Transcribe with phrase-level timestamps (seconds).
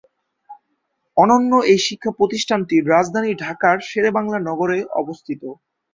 [1.17, 5.41] অনন্য এই শিক্ষা প্রতিষ্ঠানটি রাজধানী ঢাকার শেরেবাংলা নগরে অবস্থিত।